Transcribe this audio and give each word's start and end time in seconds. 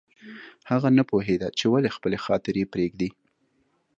هغه 0.69 0.87
نه 0.97 1.03
پوهېده 1.09 1.47
چې 1.57 1.65
ولې 1.73 1.89
خپلې 1.95 2.17
خاطرې 2.25 2.63
پرېږدي 2.73 3.09